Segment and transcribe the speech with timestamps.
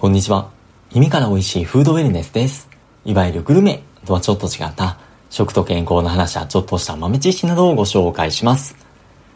[0.00, 0.48] こんにちは。
[0.94, 2.70] 耳から美味しいフードウェルネスです。
[3.04, 8.76] いわゆるグルメとはちょっと違った食と健康の話やちょっとした豆知識などをご紹介します。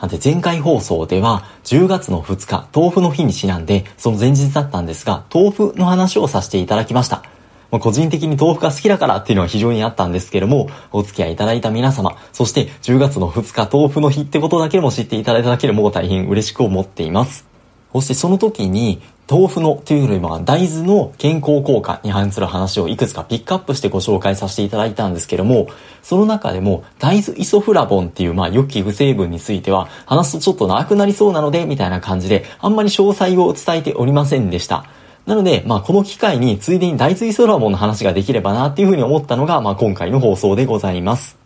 [0.00, 7.22] さて前回放送では10月の2日豆腐の日にちなんでその前日だったんですが豆腐の話をさせていただきました。
[7.70, 17.46] まあ、個人的に豆腐が好きだからっていうのは非常にあったんですけども、お付き合いいただいた皆様、そして10月の2日豆腐の日ってことだけでも知っていただいただけでも大変嬉しく思っています。
[17.92, 25.66] そしてその時に豆腐のというよりも大豆の健康効果に関する話をいくつかピックアップしてご紹介させていただいたんですけども、
[26.02, 34.86] その中でも大豆イソフラボンっていうまあ良き不成分については話すとちょっと長くなりそうなのでみたいな感じであんまり詳細を伝えておりませんでした。
[35.26, 41.45] なので、まあこの機会についでに大豆イソフラボンの話ができればなっていうふうに思ったのがまあ今回の放送でございます。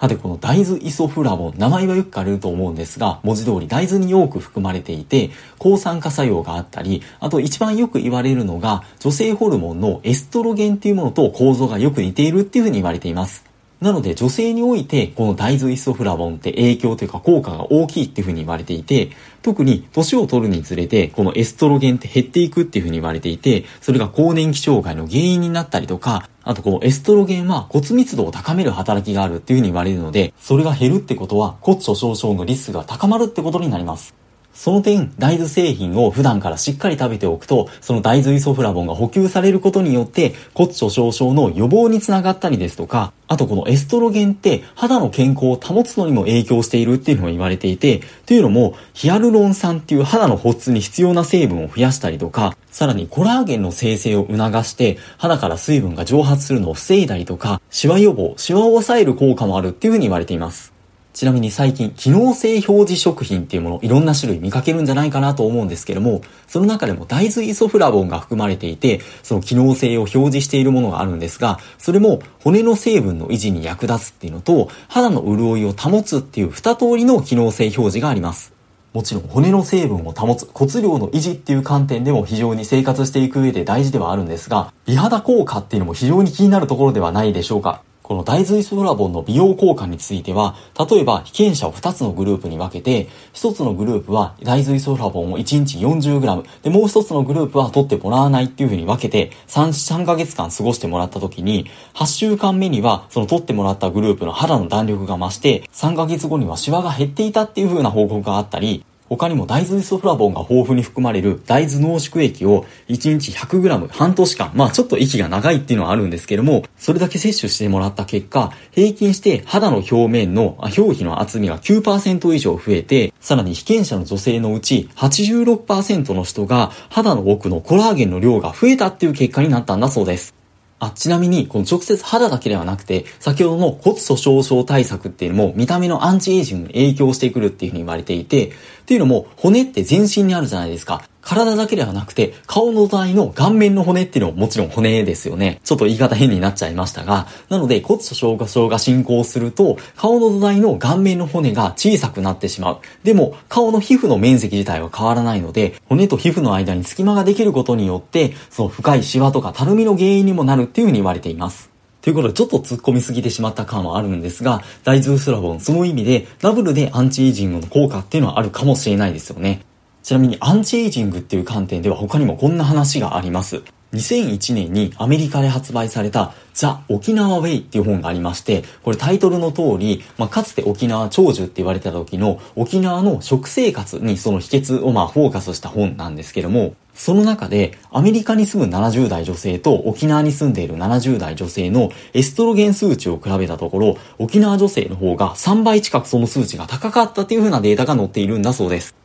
[0.00, 13.49] さて、この大豆イソフラボン、名前はよく聞かれると思うんですが、文字通り大豆に多く含まれていて、抗酸化作用があったり、あと一番よく言われるのが、女性ホルモンのエストロゲンっていうものと構造がよく似ているっていうふうに言われています。
[13.80, 34.19] なので女性においてこの大豆イソフラボンって影響というか効果が大きいっていうふうに言われていて、特に年を取るにつれてこのエストロゲンって減っていくっていうふうに言われていて、それが更年期障害の原因になったりとか、あとこのエストロゲンは骨密度を高める働きがあるっていうふうに言われるので、それが減るってことは骨粗鬆症のリスクが高まるってことになります。
[34.60, 60.78] その点、大豆製品を普段からしっかり食べておくと、その大豆イソフラボンが補給されることによって骨粗鬆症の予防につながったりですとか、あとこのエストロゲンって肌の健康を保つのにも影響しているっていうのが言われていて、というのもヒアルロン酸っていう肌の保湿に必要な成分を増やしたりとか、さらにコラーゲンの生成を促して肌から水分が蒸発するのを防いだりとか、シワ予防、シワを抑える効果もあるっていうふうに言われています。
[61.12, 78.52] ちなみに最近、機能性表示食品っていうもの、いろんな種類見かけるんじゃないかなと思うんですけども、その中でも大豆イソフラボンが含まれていて、その機能性を表示しているものがあるんですが、それも骨の成分の維持に役立つっていうのと、肌の潤いを保つっていう二通りの機能性表示があります。
[78.92, 87.82] もちろん骨の成分を保つ骨量の維持っていう観点でも非常に生活していく上で大事ではあるんですが、美肌効果っていうのも非常に気になるところではないでしょうか。
[88.10, 99.68] この大豆イソフラボンの美容効果については、例えば被験者を2つのグループに分けて、1つのグループは大豆イソフラボンを1日 40g、で、もう1つのグループは取ってもらわないっていう風に分けて、3、
[100.00, 130.39] 3ヶ月間過ごしてもらった時に、8週間目には、その取ってもらったグループの肌の弾力が増して、3ヶ月後にはシワが減っていたっていう風な報告があったり、他にも大豆イソフラボンが豊富に含まれる大豆濃縮液を1日 100g 半年間、まあちょっと息が長いっていうのはあるんですけども、それだけ摂取してもらった結果、平均して肌の表面の表皮の厚みが9%以上増えて、さらに被験者の女性のうち86%の人が肌の奥のコラーゲンの量が増えたっていう結果になったんだそうです。
[130.80, 138.50] あ、ちなみに、この直接肌だけではなくて、先ほどの骨粗鬆症対策っていうのも見た目のアンチエイジングに影響してくるっていうふうに言われていて、っ
[138.86, 141.02] ていうのも骨って全身にあるじゃないですか。
[141.22, 145.60] 体だけではなくて、顔の土台の顔面の骨っていうのももちろん骨ですよね。
[145.64, 152.78] ちょっと言い方変になっちゃいましたが、なので骨粗鬆症が進行すると、顔の土台の顔面の骨が小さくなってしまう。
[153.04, 161.70] でも、顔の皮膚の面積自体は変わらないので、骨と皮膚の間に隙間ができることによって、その深いシワとかたるみの原因にもなるっていうふうに言われています。
[162.02, 169.60] ということで、ちょっと突っ込みすぎてしまった感はあるんですが、大豆スラボン、その意味で、ダブルでアンチエイジングの効果っていうのはあるかもしれないですよね。
[170.02, 173.62] ちなみにアンチエイジングっていう観点では他にもこんな話があります。
[173.92, 198.99] 2001年にアメリカで発売されたザ・沖縄ウェイっていう本がありまして、これタイトルの通り、まあ、かつて沖縄長寿って言われた時の沖縄の食生活にその秘訣をまあフォーカスした本なんですけども、その中でアメリカに住む70代女性と沖縄に住んでいる70代女性のエストロゲン数値を比べたところ、沖縄女性の方が3倍近くその数値が高かったっていう風なデータが載っているんだそうです。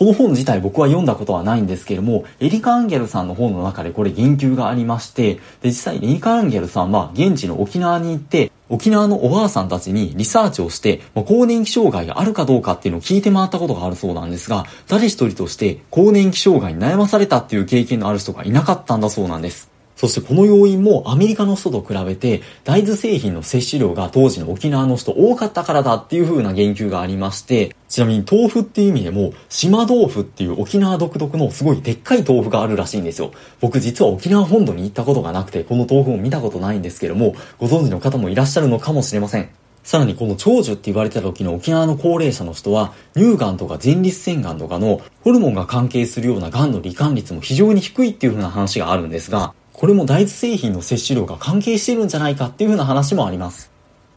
[0.00, 19.79] この本自体僕は読んだことはないんですけれども、エリカ・アンゲルさんの本の中でこれ言及がありまして、で、実際エリカ・アンゲルさんは現地の沖縄に行って、沖縄のおばあさんたちにリサーチをして、まあ、更年期障害があるかどうかっていうのを聞いて回ったことがあるそうなんですが、誰一人として更年期障害に悩まされたっていう経験のある人がいなかったんだそうなんです。
[20.00, 33.30] そしてこの要因もアメリカの人と比べて大豆製品の摂取量が当時の沖縄の人多かったからだっていう風な言及がありまして、ちなみに豆腐っていう意味でも島豆腐っていう沖縄独特のすごいでっかい豆腐があるらしいんですよ。
[33.60, 39.50] 僕実は沖縄本土に行ったことがなくてこの豆腐も見たことないんですけども、ご存知の方もいらっしゃるのかもしれません。
[39.82, 53.70] さらにこの長寿って言われた時の沖縄の高齢者の人は乳がんとか前立腺がんとかのホルモンが関係するようながんの罹患率も非常に低いっていう風な話があるんですが、これも大豆製品の摂取量が関係しているんじゃないかっていう風な話もあります。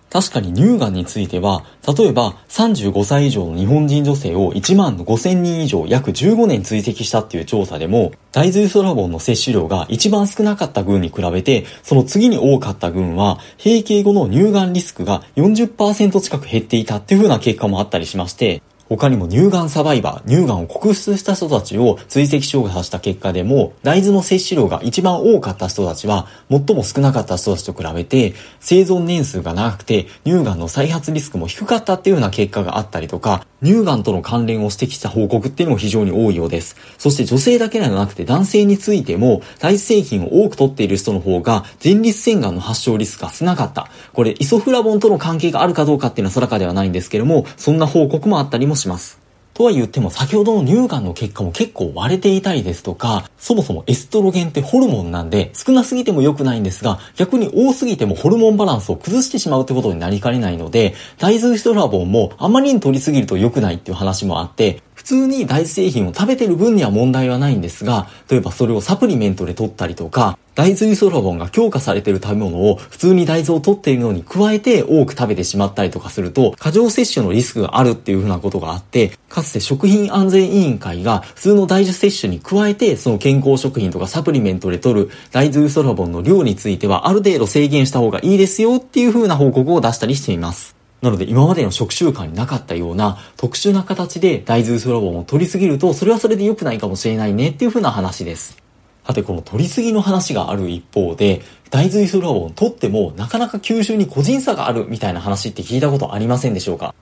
[0.10, 36.76] 確かに乳がんについては、例えば35歳以上の日本人女性を1万5000人以上約15年追跡したっていう調査でも、大豆イソラボンの摂取量が一番少なかった群に比べて、その次に多かった群は、閉経後の乳がんリスクが40%近く減っていたっていう風な結果もあったりしまして、他にも乳がんサバイバー、乳がんを克服した人たちを追跡調査した結果でも、大豆の摂取量が一番多かった人たちは、最も少なかった人たちと比べて、生存年数が長くて、乳がんの再発リスクも低かったっていうような結果があったりとか、乳がんとの関連を指摘した報告っていうのも非常に多いようです。
[36.98, 43.90] そして女性だけではなくて男性についても、大豆製品を多く取っている人の方が、前立腺がんの発症リスクが少なかった。
[44.12, 49.24] これ、イソフラボンとの関係があるかどうかっていうのは定かではないんですけども、そんな報告もあったりもします。
[49.54, 90.83] とは言っても先ほどの乳がんの結果も結構割れていたりですとか、そもそもエストロゲンってホルモンなんで少なすぎても良くないんですが、逆に多すぎてもホルモンバランスを崩してしまうってことになりかねないので、大豆ストラボンもあまりに取りすぎると良くないっていう話もあって、普通に大豆製品を食べてる分には問題はないんですが、例えばそれをサプリメントで取ったりとか、大豆イソラボンが強化されている食べ物を普通に大豆を取っているのに加えて多く食べてしまったりとかすると、過剰摂取のリスクがあるっていうふうなことがあって、かつて食品安全委員会が普通の大豆摂取に加えて、その健康食品とかサプリメントで取る大豆イソラボンの量についてはある程度制限した方がいいですよっていうふうな報告を出したりしています。
[91.04, 98.58] なので今までの食習慣になかったような特殊な形で大豆ウスラボンを取りすぎるとそれはそれで良くないかもしれないねっていう風な話です。
[99.06, 106.96] さてこの取りすぎの話がある一方で大豆イソラボンを取ってもなかなか吸収に個人差があるみたいな話って聞いたことありませんでしょうか？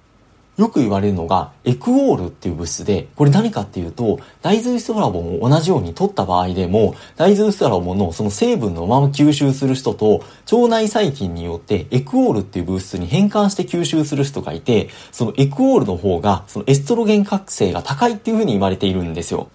[0.57, 19.49] よく言われるのが、エクオールっていう物質で、これ何かっていうと、大豆イソラボンを同じように取った場合でも、大豆イソラボンのその成分のまま吸収する人と、腸内細菌によってエクオールっていう物質に変換して吸収する人がいて、そのエクオールの方が、そのエストロゲン覚醒が高いっていうふうに言われているんですよ。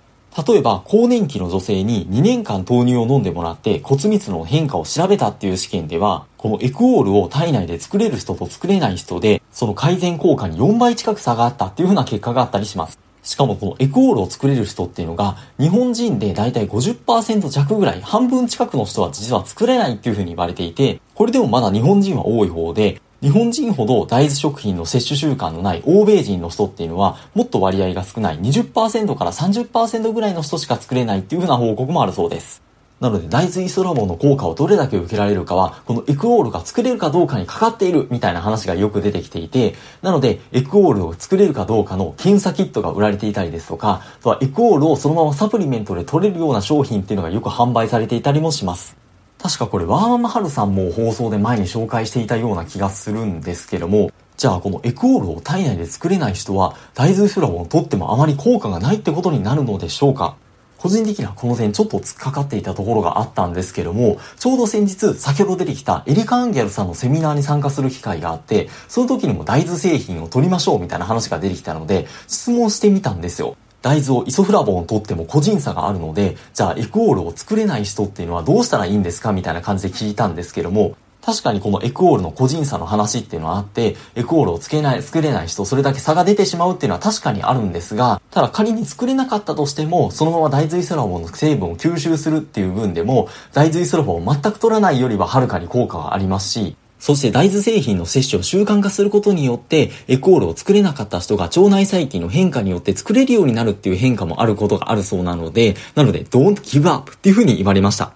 [0.46, 12.98] 例えば、更年期の女性に2年間豆乳を飲んでもらって骨密度の変化を調べたっていう試験では、このエクオールを体内で作れる人と作れない人で、その改善効果に4倍近く差があったっていう風な結果があったりします。
[13.22, 32.65] しかもこのエクオールを作れる人っていうのが、日本人でだいたい50%弱ぐらい、半分近くの人は実は作れないっていう風に言われていて、これでもまだ日本人は多い方で、日本人ほど大豆食品の摂取習慣のない欧米人の人っていうのはもっと割合が少ない20%から30%ぐらいの人しか作れないっていう風な報告もあるそうです。
[32.98, 48.96] なので大豆イソラボンの効果をどれだけ受けられるかはこのエクオールが作れるかどうかにかかっているみたいな話がよく出てきていてなのでエクオールを作れるかどうかの検査キットが売られていたりですとかあとはエクオールをそのままサプリメントで取れるような商品っていうのがよく販売されていたりもします。
[49.38, 60.37] 確かこれワーママハルさんも放送で前に紹介していたような気がするんですけども、じゃあこのエクオールを体内で作れない人は大豆フラボンを取ってもあまり効果がないってことになるのでしょうか？
[60.86, 73.56] 個人的にはこの点ちょっと突っかかっていたところがあったんですけども、ちょうど先日先ほど出てきたエリカ・アンギャルさんのセミナーに参加する機会があって、その時にも大豆製品を取りましょうみたいな話が出てきたので、質問してみたんですよ。
[73.82, 80.94] 大豆をイソフラボンを取っても個人差があるので、じゃあエクオールを作れない人っていうのはどうしたらいいんですかみたいな感じで聞いたんですけども、
[81.26, 108.12] 確かにこのエクオールの個人差の話っていうのはあって、エクオールをつけない、作れない人、それだけ差が出てしまうっていうのは確かにあるんですが、ただ仮に作れなかったとしても、そのまま大豆イソラボンの成分を吸収するっていう分でも、大豆イソラボンを全く取らないよりははるかに効果がありますし、そして大豆製品の摂取を習慣化することによって、エコールを作れなかった人が腸内細菌の変化によって作れるようになるっていう変化もあることがあるそうなので、なので、don't give up っていう風に言われました。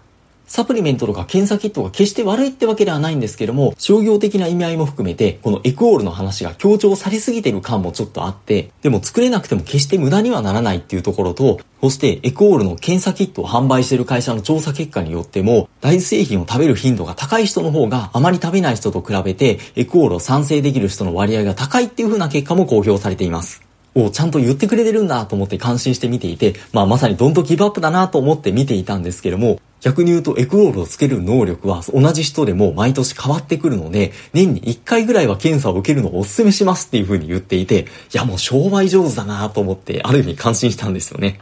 [0.50, 23.69] サプリメントとか検査キットが決して悪いってわけではないんですけども、商業的な意味合いも含めて、このエクオールの話が強調されすぎてる感もちょっとあって、でも作れなくても決して無駄にはならないっていうところと、そしてエクオールの検査キットを販売してる会社の調査結果によっても、大豆製品を食べる頻度が高い人の方があまり食べない人と比べて、エクオールを賛成できる人の割合が高いっていう風な結果も公表されています。
[23.94, 41.40] をちゃんと言ってくれてるんだと思って感心して見ていて、まあまさにドントギブアップだなと思って見ていたんですけども、逆に言うとエクロールをつける能力は同じ人でも毎年変わってくるので、年に1回ぐらいは検査を受けるのをお勧めしますっていう風に言っていて、いやもう商売上手だなと思って、ある意味感心したんですよね。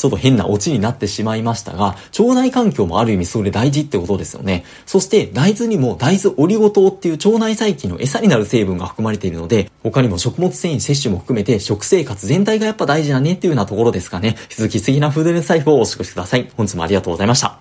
[0.00, 4.64] ちょっと変なオチになってしまいましたが、腸内環境もある意味それ大事ってことですよね。
[4.86, 14.36] そして大豆にも大豆オリゴ糖っていう腸内細菌の餌になる成分が含まれているので、他にも食物繊維摂取も含めて食生活全体がやっぱ大事だねっていうようなところですかね。
[14.42, 16.50] 引き続き次なフードレス財布をお過ごしください。
[16.56, 17.58] 本日もありがとうございました。